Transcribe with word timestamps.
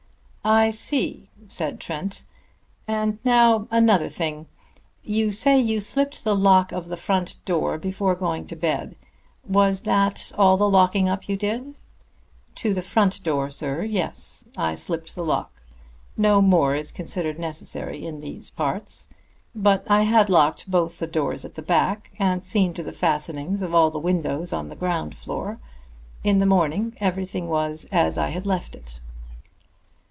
"I 0.43 0.71
see," 0.71 1.29
said 1.47 1.79
Trent. 1.79 2.23
"And 2.87 3.23
now 3.23 3.67
another 3.69 4.09
thing. 4.09 4.47
You 5.03 5.31
say 5.31 5.59
you 5.61 5.79
slipped 5.81 6.23
the 6.23 6.35
lock 6.35 6.71
of 6.71 6.87
the 6.87 6.97
front 6.97 7.35
door 7.45 7.77
before 7.77 8.15
going 8.15 8.47
to 8.47 8.55
bed. 8.55 8.95
Was 9.47 9.81
that 9.83 10.31
all 10.35 10.57
the 10.57 10.67
locking 10.67 11.07
up 11.07 11.29
you 11.29 11.37
did?" 11.37 11.75
"To 12.55 12.73
the 12.73 12.81
front 12.81 13.21
door, 13.21 13.51
sir, 13.51 13.83
yes; 13.83 14.43
I 14.57 14.73
slipped 14.73 15.13
the 15.13 15.23
lock. 15.23 15.61
No 16.17 16.41
more 16.41 16.73
is 16.75 16.91
considered 16.91 17.37
necessary 17.37 18.03
in 18.03 18.19
these 18.19 18.49
parts. 18.49 19.09
But 19.53 19.85
I 19.87 20.01
had 20.05 20.27
locked 20.27 20.71
both 20.71 20.97
the 20.97 21.05
doors 21.05 21.45
at 21.45 21.53
the 21.53 21.61
back, 21.61 22.13
and 22.17 22.43
seen 22.43 22.73
to 22.73 22.81
the 22.83 22.91
fastenings 22.91 23.61
of 23.61 23.75
all 23.75 23.91
the 23.91 23.99
windows 23.99 24.53
on 24.53 24.69
the 24.69 24.75
ground 24.75 25.15
floor. 25.15 25.59
In 26.23 26.39
the 26.39 26.47
morning 26.47 26.95
everything 26.99 27.47
was 27.47 27.85
as 27.91 28.17
I 28.17 28.29
had 28.31 28.47
left 28.47 28.73
it." 28.73 28.99